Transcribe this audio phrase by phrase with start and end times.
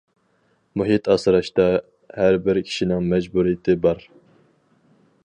[0.81, 1.67] مۇھىت ئاسراشتا
[2.21, 4.03] ھەر بىر كىشىنىڭ مەجبۇرىيىتى بار.